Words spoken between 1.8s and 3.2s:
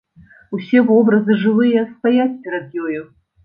стаяць перад ёю.